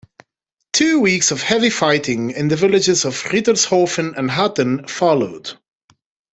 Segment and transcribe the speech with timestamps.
[0.73, 5.51] Two weeks of heavy fighting in the villages of Rittershoffen and Hatten followed.